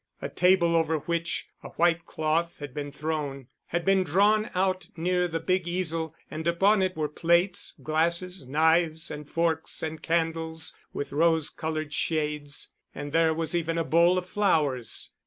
A 0.19 0.29
table 0.29 0.75
over 0.75 0.97
which 0.97 1.45
a 1.61 1.69
white 1.77 2.07
cloth 2.07 2.57
had 2.57 2.73
been 2.73 2.91
thrown, 2.91 3.45
had 3.67 3.85
been 3.85 4.03
drawn 4.03 4.49
out 4.55 4.87
near 4.97 5.27
the 5.27 5.39
big 5.39 5.67
easel 5.67 6.15
and 6.31 6.47
upon 6.47 6.81
it 6.81 6.97
were 6.97 7.07
plates, 7.07 7.75
glasses, 7.83 8.47
knives 8.47 9.11
and 9.11 9.29
forks 9.29 9.83
and 9.83 10.01
candles 10.01 10.75
with 10.91 11.11
rose 11.11 11.51
colored 11.51 11.93
shades, 11.93 12.73
and 12.95 13.11
there 13.11 13.31
was 13.35 13.53
even 13.53 13.77
a 13.77 13.83
bowl 13.83 14.17
of 14.17 14.27
flowers. 14.27 15.11